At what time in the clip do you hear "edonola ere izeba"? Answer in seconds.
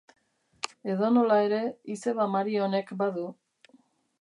0.93-2.27